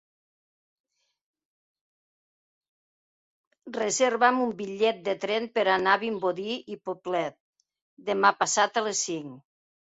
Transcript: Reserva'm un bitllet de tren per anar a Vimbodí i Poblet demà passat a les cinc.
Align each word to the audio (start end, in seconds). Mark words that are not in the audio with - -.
Reserva'm 3.75 4.39
un 4.47 4.55
bitllet 4.63 5.05
de 5.09 5.15
tren 5.27 5.45
per 5.59 5.67
anar 5.75 5.93
a 5.99 6.01
Vimbodí 6.05 6.57
i 6.77 6.79
Poblet 6.89 7.39
demà 8.11 8.33
passat 8.43 8.83
a 8.83 8.85
les 8.89 9.05
cinc. 9.11 9.39